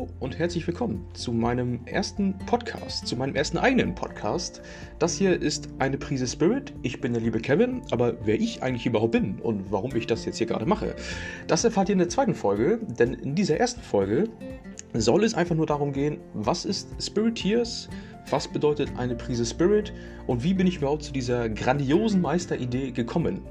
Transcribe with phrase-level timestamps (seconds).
[0.00, 4.62] Hallo und herzlich willkommen zu meinem ersten Podcast, zu meinem ersten eigenen Podcast.
[4.98, 6.72] Das hier ist eine Prise Spirit.
[6.80, 10.24] Ich bin der liebe Kevin, aber wer ich eigentlich überhaupt bin und warum ich das
[10.24, 10.96] jetzt hier gerade mache,
[11.48, 14.30] das erfahrt ihr in der zweiten Folge, denn in dieser ersten Folge
[14.94, 17.90] soll es einfach nur darum gehen, was ist Spiriteers,
[18.30, 19.92] was bedeutet eine Prise Spirit
[20.26, 23.42] und wie bin ich überhaupt zu dieser grandiosen Meisteridee gekommen.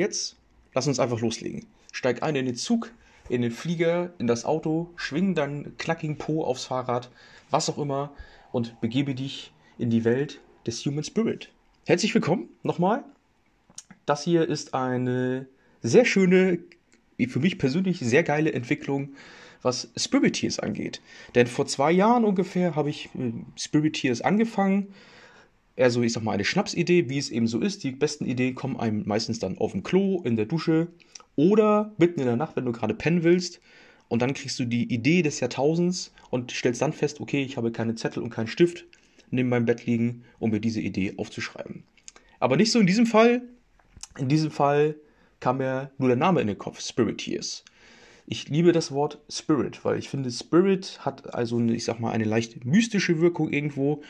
[0.00, 0.36] Jetzt
[0.74, 1.66] lass uns einfach loslegen.
[1.92, 2.90] Steig ein in den Zug,
[3.28, 7.10] in den Flieger, in das Auto, schwing deinen knackigen Po aufs Fahrrad,
[7.50, 8.12] was auch immer,
[8.50, 11.52] und begebe dich in die Welt des Human Spirit.
[11.86, 13.04] Herzlich willkommen nochmal.
[14.06, 15.46] Das hier ist eine
[15.82, 16.58] sehr schöne,
[17.28, 19.14] für mich persönlich sehr geile Entwicklung,
[19.62, 21.02] was Spiriteers angeht.
[21.34, 24.94] Denn vor zwei Jahren ungefähr habe ich äh, Spiriteers angefangen
[25.76, 27.84] eher so, ich sag mal, eine Schnapsidee, wie es eben so ist.
[27.84, 30.88] Die besten Ideen kommen einem meistens dann auf dem Klo, in der Dusche
[31.36, 33.60] oder mitten in der Nacht, wenn du gerade pennen willst.
[34.08, 37.70] Und dann kriegst du die Idee des Jahrtausends und stellst dann fest, okay, ich habe
[37.70, 38.84] keine Zettel und keinen Stift
[39.30, 41.84] neben meinem Bett liegen, um mir diese Idee aufzuschreiben.
[42.40, 43.42] Aber nicht so in diesem Fall.
[44.18, 44.96] In diesem Fall
[45.38, 47.64] kam mir nur der Name in den Kopf, Spiriteers.
[48.26, 52.24] Ich liebe das Wort Spirit, weil ich finde, Spirit hat also, ich sag mal, eine
[52.24, 54.02] leicht mystische Wirkung irgendwo.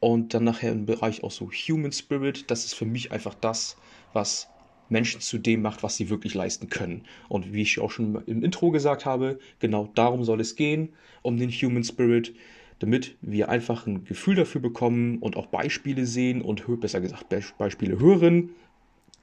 [0.00, 3.76] Und dann nachher im Bereich auch so Human Spirit, das ist für mich einfach das,
[4.12, 4.48] was
[4.88, 7.02] Menschen zu dem macht, was sie wirklich leisten können.
[7.28, 10.90] Und wie ich auch schon im Intro gesagt habe, genau darum soll es gehen,
[11.22, 12.34] um den Human Spirit,
[12.80, 17.26] damit wir einfach ein Gefühl dafür bekommen und auch Beispiele sehen und besser gesagt
[17.58, 18.50] Beispiele hören.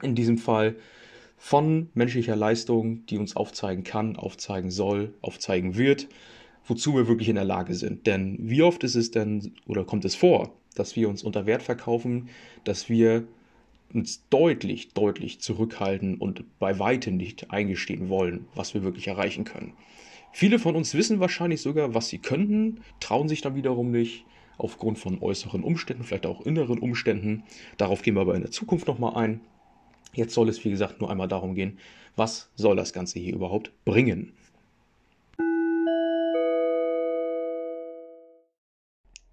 [0.04, 0.76] In diesem Fall
[1.38, 6.08] von menschlicher Leistung, die uns aufzeigen kann, aufzeigen soll, aufzeigen wird,
[6.66, 8.06] wozu wir wirklich in der Lage sind.
[8.06, 11.64] Denn wie oft ist es denn oder kommt es vor, dass wir uns unter Wert
[11.64, 12.30] verkaufen,
[12.64, 13.28] dass wir
[13.94, 19.74] uns deutlich, deutlich zurückhalten und bei weitem nicht eingestehen wollen, was wir wirklich erreichen können.
[20.34, 24.26] Viele von uns wissen wahrscheinlich sogar, was sie könnten, trauen sich dann wiederum nicht,
[24.58, 27.44] aufgrund von äußeren Umständen, vielleicht auch inneren Umständen.
[27.78, 29.40] Darauf gehen wir aber in der Zukunft nochmal ein.
[30.14, 31.78] Jetzt soll es, wie gesagt, nur einmal darum gehen,
[32.16, 34.34] was soll das Ganze hier überhaupt bringen.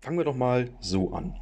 [0.04, 1.34] Fangen wir doch mal so an.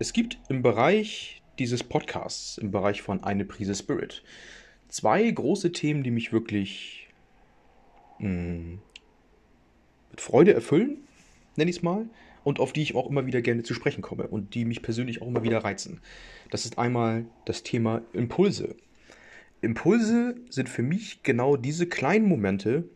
[0.00, 4.24] Es gibt im Bereich dieses Podcasts, im Bereich von Eine Prise Spirit,
[4.88, 7.06] zwei große Themen, die mich wirklich
[8.18, 8.78] mh, hm,
[10.10, 10.98] mit Freude erfüllen,
[11.54, 12.06] nenne ich es mal,
[12.42, 15.22] und auf die ich auch immer wieder gerne zu sprechen komme und die mich persönlich
[15.22, 16.00] auch immer wieder reizen.
[16.50, 18.74] Das ist einmal das Thema Impulse.
[19.60, 22.88] Impulse sind für mich genau diese kleinen Momente,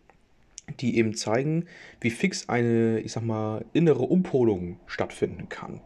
[0.81, 1.67] die eben zeigen,
[2.01, 5.81] wie fix eine, ich sag mal, innere Umpolung stattfinden kann.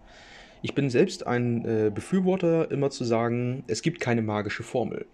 [0.63, 5.07] Ich bin selbst ein äh, Befürworter, immer zu sagen, es gibt keine magische Formel.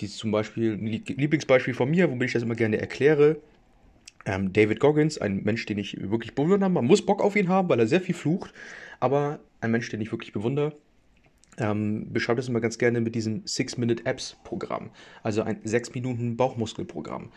[0.00, 3.36] Die zum Beispiel ein Lieblingsbeispiel von mir, womit ich das immer gerne erkläre.
[4.24, 6.70] Ähm, David Goggins, ein Mensch, den ich wirklich bewundere.
[6.70, 8.54] Man muss Bock auf ihn haben, weil er sehr viel flucht,
[9.00, 10.72] aber ein Mensch, den ich wirklich bewundere.
[11.58, 14.90] Ähm, beschreibt es immer ganz gerne mit diesem Six-Minute-Apps-Programm,
[15.22, 17.30] also ein 6-Minuten-Bauchmuskelprogramm.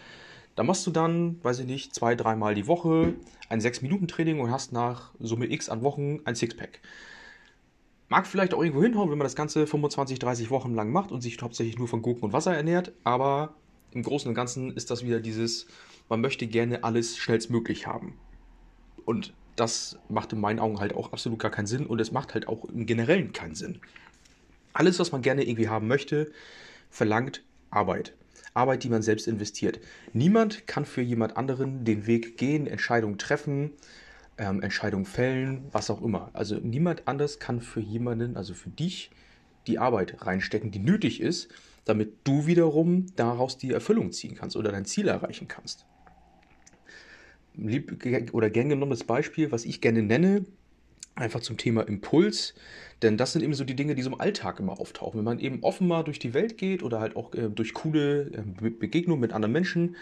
[0.55, 3.13] Da machst du dann, weiß ich nicht, zwei, dreimal die Woche
[3.49, 6.81] ein 6-Minuten-Training und hast nach Summe X an Wochen ein Sixpack.
[8.07, 11.21] Mag vielleicht auch irgendwo hinhauen, wenn man das Ganze 25, 30 Wochen lang macht und
[11.21, 13.55] sich hauptsächlich nur von Gurken und Wasser ernährt, aber
[13.91, 15.67] im Großen und Ganzen ist das wieder dieses,
[16.07, 18.17] man möchte gerne alles schnellstmöglich haben.
[19.05, 22.33] Und das macht in meinen Augen halt auch absolut gar keinen Sinn und es macht
[22.33, 23.79] halt auch im Generellen keinen Sinn.
[24.73, 26.31] Alles, was man gerne irgendwie haben möchte,
[26.89, 28.13] verlangt Arbeit.
[28.55, 29.79] Arbeit, die man selbst investiert.
[30.13, 33.71] Niemand kann für jemand anderen den Weg gehen, Entscheidungen treffen,
[34.37, 36.29] ähm, Entscheidungen fällen, was auch immer.
[36.33, 39.11] Also niemand anders kann für jemanden, also für dich,
[39.67, 41.49] die Arbeit reinstecken, die nötig ist,
[41.85, 45.85] damit du wiederum daraus die Erfüllung ziehen kannst oder dein Ziel erreichen kannst.
[47.55, 48.03] Lieb
[48.33, 50.45] oder gern genommenes Beispiel, was ich gerne nenne,
[51.15, 52.53] einfach zum Thema Impuls,
[53.01, 55.17] denn das sind eben so die Dinge, die so im Alltag immer auftauchen.
[55.17, 58.31] Wenn man eben offen mal durch die Welt geht oder halt auch äh, durch coole
[58.31, 59.95] äh, Begegnungen mit anderen Menschen,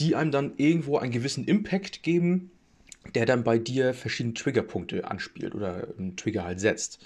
[0.00, 2.50] die einem dann irgendwo einen gewissen Impact geben,
[3.14, 7.04] der dann bei dir verschiedene Triggerpunkte anspielt oder einen Trigger halt setzt.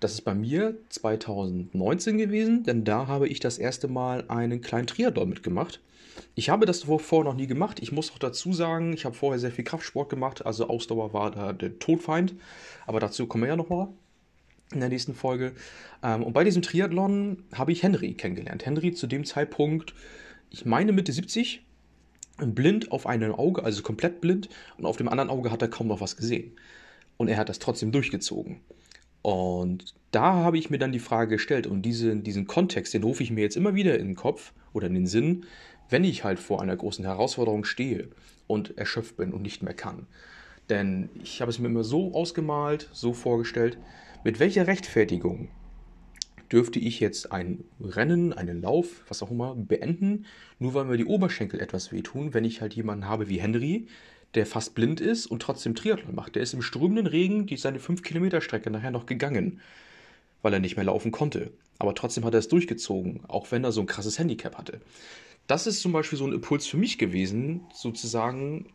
[0.00, 4.88] Das ist bei mir 2019 gewesen, denn da habe ich das erste Mal einen kleinen
[4.88, 5.80] Triathlon mitgemacht.
[6.34, 7.80] Ich habe das vorher noch nie gemacht.
[7.80, 11.30] Ich muss auch dazu sagen, ich habe vorher sehr viel Kraftsport gemacht, also Ausdauer war
[11.30, 12.34] da der Todfeind.
[12.86, 13.88] Aber dazu kommen wir ja nochmal
[14.72, 15.52] in der nächsten Folge.
[16.02, 18.64] Ähm, und bei diesem Triathlon habe ich Henry kennengelernt.
[18.64, 19.94] Henry zu dem Zeitpunkt,
[20.50, 21.64] ich meine Mitte 70,
[22.38, 24.48] blind auf einem Auge, also komplett blind,
[24.78, 26.52] und auf dem anderen Auge hat er kaum noch was gesehen.
[27.16, 28.60] Und er hat das trotzdem durchgezogen.
[29.20, 33.22] Und da habe ich mir dann die Frage gestellt und diese, diesen Kontext, den rufe
[33.22, 35.44] ich mir jetzt immer wieder in den Kopf oder in den Sinn,
[35.90, 38.08] wenn ich halt vor einer großen Herausforderung stehe
[38.46, 40.06] und erschöpft bin und nicht mehr kann.
[40.68, 43.78] Denn ich habe es mir immer so ausgemalt, so vorgestellt,
[44.24, 45.48] mit welcher Rechtfertigung
[46.52, 50.26] dürfte ich jetzt ein Rennen, einen Lauf, was auch immer, beenden,
[50.58, 53.86] nur weil mir die Oberschenkel etwas wehtun, wenn ich halt jemanden habe wie Henry,
[54.34, 56.36] der fast blind ist und trotzdem Triathlon macht.
[56.36, 59.60] Der ist im strömenden Regen die seine 5 Kilometer Strecke nachher noch gegangen,
[60.42, 61.50] weil er nicht mehr laufen konnte.
[61.78, 64.80] Aber trotzdem hat er es durchgezogen, auch wenn er so ein krasses Handicap hatte.
[65.52, 68.72] Das ist zum Beispiel so ein Impuls für mich gewesen, sozusagen,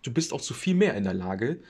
[0.00, 1.60] du bist auch zu viel mehr in der Lage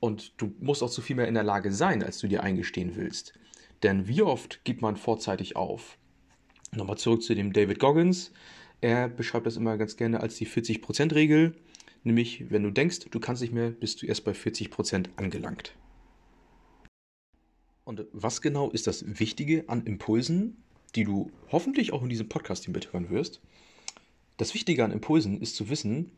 [0.00, 2.96] und du musst auch zu viel mehr in der Lage sein, als du dir eingestehen
[2.96, 3.34] willst.
[3.82, 5.98] Denn wie oft gibt man vorzeitig auf?
[6.74, 8.32] Nochmal zurück zu dem David Goggins.
[8.80, 11.54] Er beschreibt das immer ganz gerne als die 40%-Regel.
[12.02, 15.76] Nämlich, wenn du denkst, du kannst nicht mehr, bist du erst bei 40% angelangt.
[17.84, 20.56] Und was genau ist das Wichtige an Impulsen,
[20.94, 23.42] die du hoffentlich auch in diesem Podcast hier mithören wirst?
[24.36, 26.12] Das Wichtige an Impulsen ist zu wissen,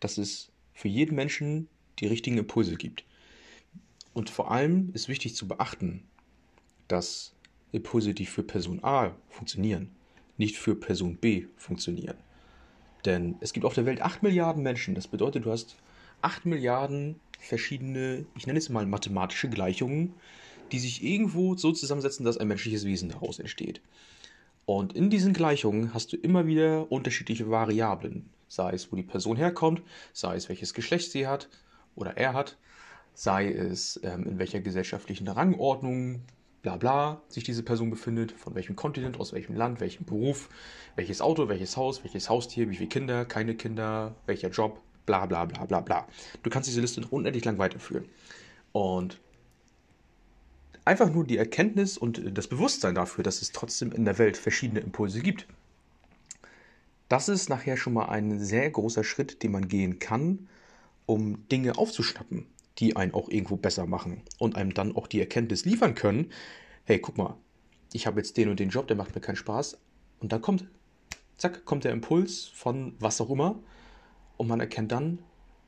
[0.00, 3.04] dass es für jeden Menschen die richtigen Impulse gibt.
[4.12, 6.04] Und vor allem ist wichtig zu beachten,
[6.88, 7.34] dass
[7.72, 9.90] Impulse, die für Person A funktionieren,
[10.36, 12.16] nicht für Person B funktionieren.
[13.04, 14.94] Denn es gibt auf der Welt 8 Milliarden Menschen.
[14.94, 15.76] Das bedeutet, du hast
[16.22, 20.14] 8 Milliarden verschiedene, ich nenne es mal mathematische Gleichungen,
[20.72, 23.80] die sich irgendwo so zusammensetzen, dass ein menschliches Wesen daraus entsteht.
[24.66, 28.30] Und in diesen Gleichungen hast du immer wieder unterschiedliche Variablen.
[28.48, 29.82] Sei es, wo die Person herkommt,
[30.12, 31.48] sei es, welches Geschlecht sie hat
[31.94, 32.56] oder er hat,
[33.14, 36.22] sei es, ähm, in welcher gesellschaftlichen Rangordnung
[36.62, 40.48] bla bla sich diese Person befindet, von welchem Kontinent, aus welchem Land, welchem Beruf,
[40.96, 45.44] welches Auto, welches Haus, welches Haustier, wie viele Kinder, keine Kinder, welcher Job, bla bla
[45.44, 46.08] bla bla bla.
[46.42, 48.06] Du kannst diese Liste noch unendlich lang weiterführen.
[48.72, 49.20] Und
[50.84, 54.80] einfach nur die Erkenntnis und das Bewusstsein dafür, dass es trotzdem in der Welt verschiedene
[54.80, 55.46] Impulse gibt.
[57.08, 60.48] Das ist nachher schon mal ein sehr großer Schritt, den man gehen kann,
[61.06, 62.46] um Dinge aufzuschnappen
[62.78, 66.30] die einen auch irgendwo besser machen und einem dann auch die Erkenntnis liefern können,
[66.84, 67.36] hey, guck mal,
[67.92, 69.78] ich habe jetzt den und den Job, der macht mir keinen Spaß.
[70.20, 70.66] Und dann kommt,
[71.36, 73.58] zack, kommt der Impuls von was auch immer
[74.36, 75.20] und man erkennt dann,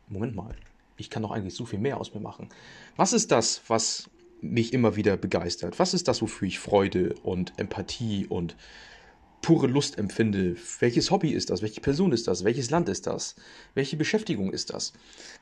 [0.08, 0.54] Moment mal,
[0.96, 2.48] ich kann doch eigentlich so viel mehr aus mir machen.
[2.96, 4.10] Was ist das, was
[4.40, 5.78] mich immer wieder begeistert?
[5.78, 8.56] Was ist das, wofür ich Freude und Empathie und
[9.46, 10.56] pure Lust empfinde.
[10.80, 11.62] Welches Hobby ist das?
[11.62, 12.42] Welche Person ist das?
[12.42, 13.36] Welches Land ist das?
[13.74, 14.92] Welche Beschäftigung ist das?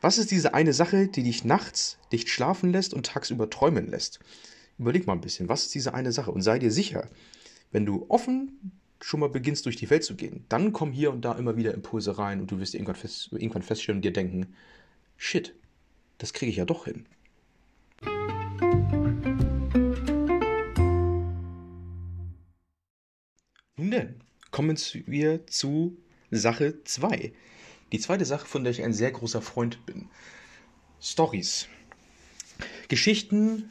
[0.02, 4.20] Was ist diese eine Sache, die dich nachts nicht schlafen lässt und tagsüber träumen lässt?
[4.78, 6.32] Überleg mal ein bisschen, was ist diese eine Sache?
[6.32, 7.08] Und sei dir sicher,
[7.72, 11.24] wenn du offen schon mal beginnst, durch die Welt zu gehen, dann kommen hier und
[11.24, 14.54] da immer wieder Impulse rein und du wirst irgendwann, fest, irgendwann feststellen und dir denken,
[15.16, 15.54] shit,
[16.18, 17.06] das kriege ich ja doch hin.
[23.76, 24.14] Nun denn,
[24.52, 25.96] kommen wir zu
[26.30, 27.32] Sache 2.
[27.90, 30.08] Die zweite Sache, von der ich ein sehr großer Freund bin.
[31.02, 31.66] Stories.
[32.86, 33.70] Geschichten,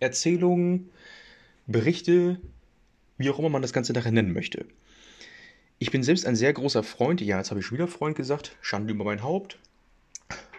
[0.00, 0.90] Erzählungen,
[1.68, 2.40] Berichte,
[3.18, 4.66] wie auch immer man das Ganze nachher nennen möchte.
[5.78, 8.56] Ich bin selbst ein sehr großer Freund, ja, jetzt habe ich schon wieder Freund gesagt,
[8.60, 9.60] Schande über mein Haupt.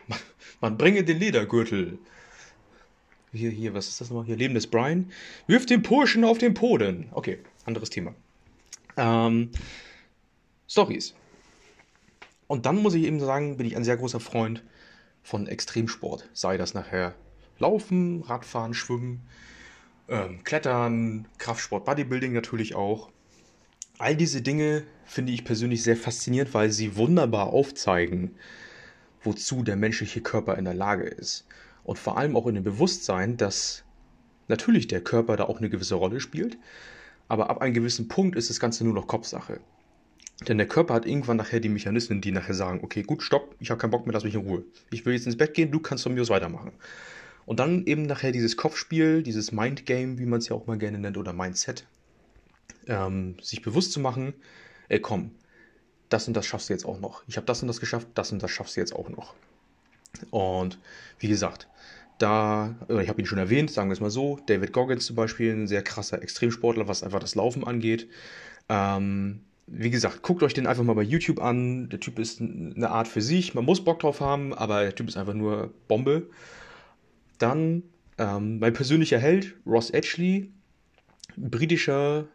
[0.61, 1.99] Man, bringe den Ledergürtel.
[3.33, 4.25] Hier, hier, was ist das nochmal?
[4.25, 5.11] Hier, Leben des Brian.
[5.45, 7.09] Wirf den Burschen auf den Poden.
[7.11, 8.15] Okay, anderes Thema.
[8.97, 9.51] Ähm,
[10.67, 11.13] Stories.
[12.47, 14.63] Und dann muss ich eben sagen, bin ich ein sehr großer Freund
[15.21, 16.29] von Extremsport.
[16.33, 17.13] Sei das nachher
[17.59, 19.27] Laufen, Radfahren, Schwimmen,
[20.07, 23.09] ähm, Klettern, Kraftsport, Bodybuilding natürlich auch.
[23.97, 28.35] All diese Dinge finde ich persönlich sehr faszinierend, weil sie wunderbar aufzeigen,
[29.23, 31.45] wozu der menschliche Körper in der Lage ist.
[31.83, 33.83] Und vor allem auch in dem Bewusstsein, dass
[34.47, 36.57] natürlich der Körper da auch eine gewisse Rolle spielt,
[37.27, 39.59] aber ab einem gewissen Punkt ist das Ganze nur noch Kopfsache.
[40.47, 43.71] Denn der Körper hat irgendwann nachher die Mechanismen, die nachher sagen, okay, gut, stopp, ich
[43.71, 44.63] habe keinen Bock mehr, lass mich in Ruhe.
[44.91, 46.71] Ich will jetzt ins Bett gehen, du kannst von mir aus weitermachen.
[47.45, 50.99] Und dann eben nachher dieses Kopfspiel, dieses Mindgame, wie man es ja auch mal gerne
[50.99, 51.87] nennt, oder Mindset,
[52.87, 54.33] ähm, sich bewusst zu machen,
[54.89, 55.31] ey komm,
[56.09, 57.23] das und das schaffst du jetzt auch noch.
[57.27, 59.33] Ich habe das und das geschafft, das und das schaffst du jetzt auch noch.
[60.29, 60.77] Und
[61.19, 61.67] wie gesagt,
[62.17, 65.53] da, ich habe ihn schon erwähnt, sagen wir es mal so, David Goggins zum Beispiel,
[65.53, 68.07] ein sehr krasser Extremsportler, was einfach das Laufen angeht.
[68.69, 71.89] Ähm, wie gesagt, guckt euch den einfach mal bei YouTube an.
[71.89, 73.53] Der Typ ist eine Art für sich.
[73.53, 76.29] Man muss Bock drauf haben, aber der Typ ist einfach nur Bombe.
[77.37, 77.83] Dann
[78.17, 80.51] ähm, mein persönlicher Held, Ross Edgley,
[81.35, 82.27] britischer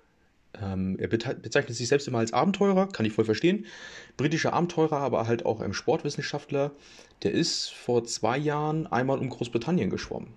[0.61, 3.67] Ähm, er bezeichnet sich selbst immer als Abenteurer, kann ich voll verstehen.
[4.17, 6.73] Britischer Abenteurer, aber halt auch ein Sportwissenschaftler.
[7.23, 10.35] Der ist vor zwei Jahren einmal um Großbritannien geschwommen.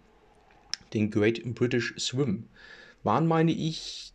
[0.93, 2.45] Den Great British Swim.
[3.03, 4.13] Waren, meine ich,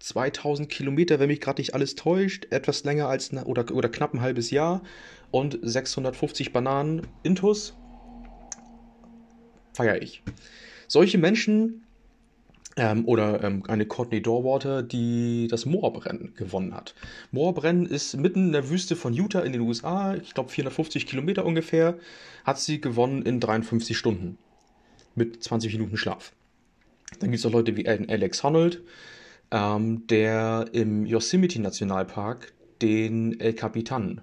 [0.00, 4.20] 2000 Kilometer, wenn mich gerade nicht alles täuscht, etwas länger als oder, oder knapp ein
[4.20, 4.82] halbes Jahr
[5.30, 7.76] und 650 Bananen intus.
[9.74, 10.22] Feier ich.
[10.88, 11.86] Solche Menschen
[12.76, 16.94] ähm, oder ähm, eine Courtney Doorwater, die das Moorbrennen gewonnen hat.
[17.30, 21.44] Moorbrennen ist mitten in der Wüste von Utah in den USA, ich glaube 450 Kilometer
[21.44, 21.98] ungefähr,
[22.44, 24.38] hat sie gewonnen in 53 Stunden
[25.14, 26.32] mit 20 Minuten Schlaf.
[27.20, 28.82] Dann gibt es auch Leute wie Alex Honnold,
[29.50, 34.22] ähm, der im Yosemite Nationalpark den El Capitan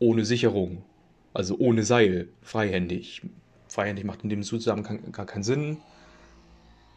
[0.00, 0.82] ohne Sicherung,
[1.32, 3.22] also ohne Seil, freihändig.
[3.68, 5.78] Freihändig macht in dem Zusammenhang gar keinen Sinn.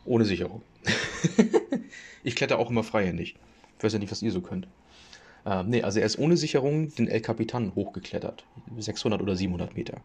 [0.05, 0.61] Ohne Sicherung.
[2.23, 3.35] ich kletter auch immer freihändig.
[3.77, 4.67] Ich weiß ja nicht, was ihr so könnt.
[5.45, 8.45] Ähm, nee, also er ist ohne Sicherung den El Capitan hochgeklettert.
[8.77, 10.01] 600 oder 700 Meter.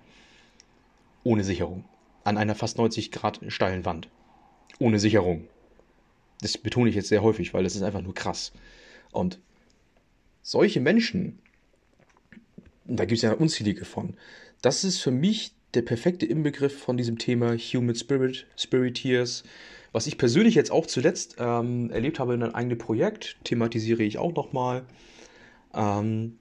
[1.25, 1.85] Ohne Sicherung.
[2.25, 4.09] An einer fast 90 Grad steilen Wand.
[4.79, 5.49] Ohne Sicherung.
[6.41, 8.53] Das betone ich jetzt sehr häufig, weil das ist einfach nur krass.
[9.13, 9.39] Und
[10.43, 11.39] solche Menschen,
[12.85, 14.15] da gibt es ja unzählige von,
[14.63, 19.45] das ist für mich der perfekte Inbegriff von diesem Thema Human Spirit, Spiriteers,
[19.97, 24.19] was ich persönlich jetzt auch zuletzt ähm, erlebt habe in einem eigenen Projekt, thematisiere ich
[24.19, 24.85] auch nochmal.
[25.73, 26.37] Ähm,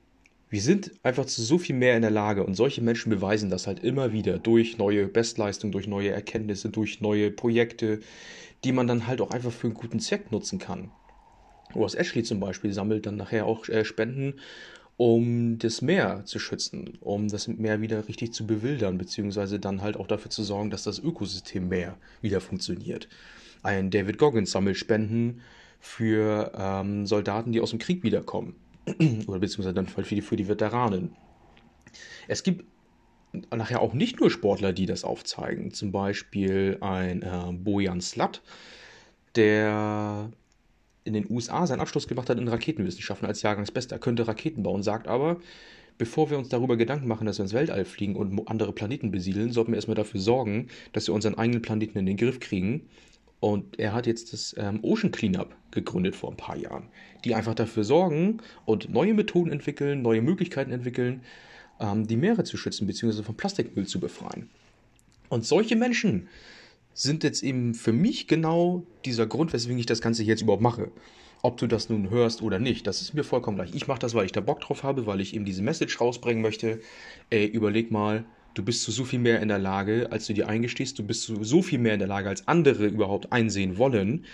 [0.49, 3.65] wir sind einfach zu so viel mehr in der Lage und solche Menschen beweisen das
[3.65, 8.01] halt immer wieder durch neue Bestleistungen, durch neue Erkenntnisse, durch neue Projekte,
[8.65, 10.91] die man dann halt auch einfach für einen guten Zweck nutzen kann.
[11.73, 14.33] Ross Ashley zum Beispiel sammelt dann nachher auch äh, Spenden,
[14.97, 19.95] um das Meer zu schützen, um das Meer wieder richtig zu bewildern, beziehungsweise dann halt
[19.95, 23.07] auch dafür zu sorgen, dass das Ökosystem Meer wieder funktioniert.
[23.65, 25.41] Ein David Goggins sammelt Spenden
[25.79, 28.55] für ähm, Soldaten, die aus dem Krieg wiederkommen.
[29.25, 31.15] Oder beziehungsweise dann für die, für die Veteranen.
[32.27, 32.63] Es gibt
[33.51, 35.71] nachher auch nicht nur Sportler, die das aufzeigen.
[35.71, 38.43] Zum Beispiel ein äh, Bojan Slat,
[39.35, 40.29] der
[41.03, 45.07] in den USA seinen Abschluss gemacht hat in Raketenwissenschaften als Jahrgangsbester, könnte Raketen bauen, sagt
[45.07, 45.37] aber,
[45.97, 49.51] bevor wir uns darüber Gedanken machen, dass wir ins Weltall fliegen und andere Planeten besiedeln,
[49.51, 52.87] sollten wir erstmal dafür sorgen, dass wir unseren eigenen Planeten in den Griff kriegen.
[53.45, 56.87] Und er hat jetzt das ähm, Ocean Cleanup gegründet vor ein paar Jahren,
[57.23, 61.21] die einfach dafür sorgen und neue Methoden entwickeln, neue Möglichkeiten entwickeln,
[61.79, 64.49] ähm, die Meere zu schützen, beziehungsweise von Plastikmüll zu befreien.
[65.29, 66.27] Und solche Menschen
[66.95, 70.91] sind jetzt eben für mich genau dieser Grund, weswegen ich das Ganze jetzt überhaupt mache.
[71.43, 73.75] Ob du das nun hörst oder nicht, das ist mir vollkommen gleich.
[73.75, 76.41] Ich mache das, weil ich da Bock drauf habe, weil ich eben diese Message rausbringen
[76.41, 76.81] möchte.
[77.29, 78.25] Ey, überleg mal,
[78.55, 80.97] du bist zu so viel mehr in der Lage, als du dir eingestehst.
[80.97, 84.25] Du bist zu so viel mehr in der Lage, als andere überhaupt einsehen wollen.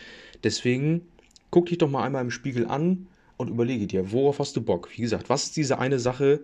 [0.43, 1.01] Deswegen
[1.49, 4.89] guck dich doch mal einmal im Spiegel an und überlege dir, worauf hast du Bock?
[4.95, 6.41] Wie gesagt, was ist diese eine Sache,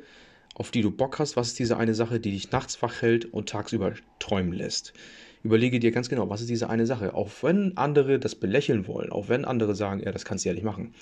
[0.56, 1.38] auf die du Bock hast?
[1.38, 4.94] Was ist diese eine Sache, die dich nachts wach hält und tagsüber träumen lässt?
[5.44, 7.14] Überlege dir ganz genau, was ist diese eine Sache?
[7.14, 10.56] Auch wenn andere das belächeln wollen, auch wenn andere sagen, ja, das kannst du ja
[10.56, 10.94] nicht machen.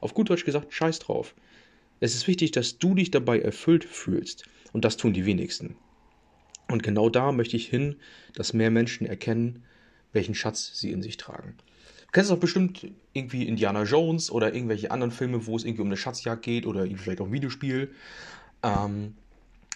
[0.00, 1.34] Auf gut Deutsch gesagt, scheiß drauf.
[2.00, 4.44] Es ist wichtig, dass du dich dabei erfüllt fühlst.
[4.72, 5.76] Und das tun die wenigsten.
[6.70, 7.96] Und genau da möchte ich hin,
[8.34, 9.64] dass mehr Menschen erkennen,
[10.12, 11.54] welchen Schatz sie in sich tragen.
[12.06, 15.88] Du kennst doch bestimmt irgendwie Indiana Jones oder irgendwelche anderen Filme, wo es irgendwie um
[15.88, 17.90] eine Schatzjagd geht oder vielleicht auch ein Videospiel
[18.62, 19.14] ähm,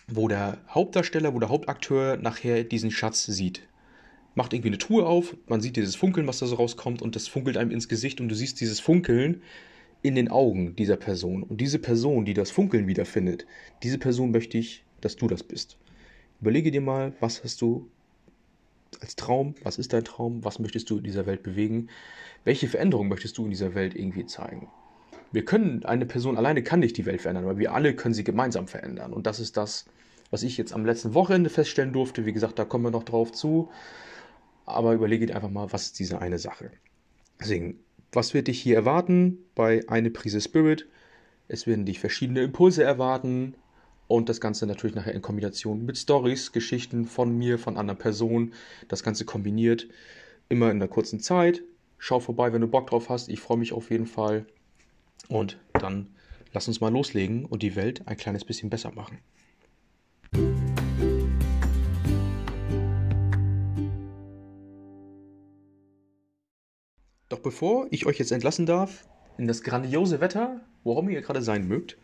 [0.08, 3.62] wo der Hauptdarsteller, wo der Hauptakteur nachher diesen Schatz sieht.
[4.34, 7.28] Macht irgendwie eine Truhe auf, man sieht dieses Funkeln, was da so rauskommt, und das
[7.28, 9.42] funkelt einem ins Gesicht und du siehst dieses Funkeln
[10.00, 11.42] in den Augen dieser Person.
[11.42, 13.46] Und diese Person, die das Funkeln wiederfindet,
[13.82, 15.76] diese Person möchte ich, dass du das bist.
[16.42, 17.88] Überlege dir mal, was hast du
[19.00, 21.88] als Traum, was ist dein Traum, was möchtest du in dieser Welt bewegen,
[22.44, 24.68] welche Veränderung möchtest du in dieser Welt irgendwie zeigen
[25.32, 28.24] wir können, eine Person alleine kann nicht die Welt verändern, aber wir alle können sie
[28.24, 29.12] gemeinsam verändern.
[29.12, 29.86] Und das ist das,
[30.30, 32.26] was ich jetzt am letzten Wochenende feststellen durfte.
[32.26, 33.70] Wie gesagt, da kommen wir noch drauf zu.
[34.66, 36.70] Aber überlege dir einfach mal, was ist diese eine Sache.
[37.40, 37.80] Deswegen,
[38.12, 40.86] was wird dich hier erwarten bei eine Prise Spirit?
[41.48, 43.54] Es werden dich verschiedene Impulse erwarten
[44.12, 48.52] und das Ganze natürlich nachher in Kombination mit Stories, Geschichten von mir, von anderen Personen.
[48.88, 49.88] Das Ganze kombiniert
[50.50, 51.62] immer in einer kurzen Zeit.
[51.96, 53.30] Schau vorbei, wenn du Bock drauf hast.
[53.30, 54.44] Ich freue mich auf jeden Fall.
[55.28, 56.08] Und dann
[56.52, 59.16] lass uns mal loslegen und die Welt ein kleines bisschen besser machen.
[67.30, 71.66] Doch bevor ich euch jetzt entlassen darf in das grandiose Wetter, worum ihr gerade sein
[71.66, 71.96] mögt,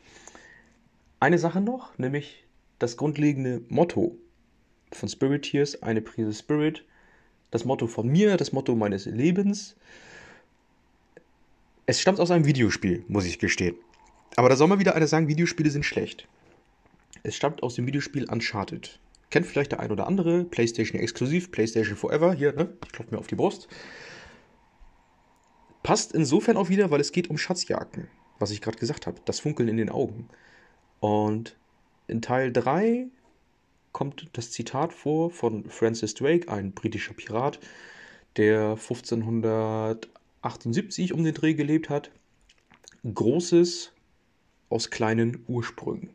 [1.21, 2.45] eine Sache noch, nämlich
[2.79, 4.17] das grundlegende Motto
[4.93, 6.85] von Spirit Tears, eine Prise Spirit,
[7.51, 9.77] das Motto von mir, das Motto meines Lebens,
[11.87, 13.75] Es stammt aus einem Videospiel, muss ich gestehen.
[14.37, 16.29] Aber da soll mal wieder einer sagen, Videospiele sind schlecht.
[17.23, 19.01] Es stammt aus dem Videospiel Uncharted.
[19.31, 22.77] Kennt vielleicht der ein oder andere, PlayStation exklusiv, PlayStation Forever, hier, ne?
[22.85, 23.69] Ich klopfe mir auf die Brust.
[25.83, 28.09] Passt insofern auch wieder, weil es geht um Schatzjagden,
[28.39, 30.29] was ich gerade gesagt habe, das Funkeln in den Augen.
[31.01, 31.57] Und
[32.07, 33.09] in Teil 3
[33.93, 37.61] kommt das Zitat vor von Francis Drake, ein britischer Pirat,
[38.37, 42.11] der 1578 um den Dreh gelebt hat.
[43.05, 43.93] Großes
[44.69, 46.11] aus kleinen Ursprüngen.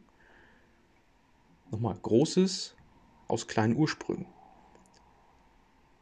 [1.72, 2.75] Nochmal, Großes
[3.28, 4.28] aus kleinen Ursprüngen.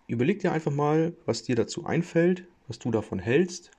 [0.07, 3.71] Überleg dir einfach mal, was dir dazu einfällt, was du davon hältst.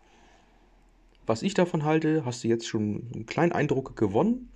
[1.26, 4.51] Was ich davon halte, hast du jetzt schon einen kleinen Eindruck gewonnen.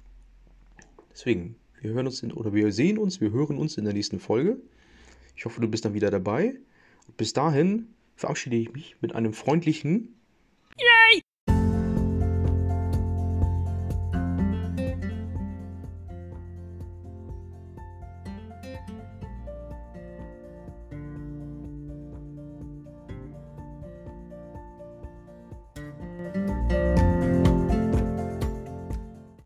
[1.17, 4.21] Deswegen, wir hören uns in, oder wir sehen uns, wir hören uns in der nächsten
[4.21, 4.59] Folge.
[5.35, 6.59] Ich hoffe, du bist dann wieder dabei.
[7.09, 10.15] Und bis dahin verabschiede ich mich mit einem freundlichen
[10.79, 11.23] Yay!